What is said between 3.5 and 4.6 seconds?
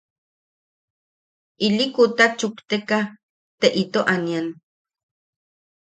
te ito anian.